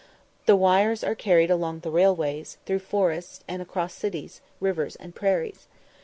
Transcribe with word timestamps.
The 0.47 0.55
wires 0.55 1.03
are 1.03 1.13
carried 1.13 1.51
along 1.51 1.81
the 1.81 1.91
rail 1.91 2.15
ways, 2.15 2.57
through 2.65 2.79
forests, 2.79 3.43
and 3.47 3.61
across 3.61 3.93
cities, 3.93 4.41
rivers, 4.59 4.95
and 4.95 5.13
prairies. 5.13 5.67